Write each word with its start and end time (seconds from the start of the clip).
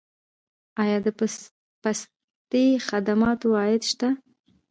آیا 0.81 0.97
د 1.05 1.07
پستي 1.81 2.65
خدماتو 2.87 3.47
عاید 3.59 3.83
شته؟ 3.91 4.07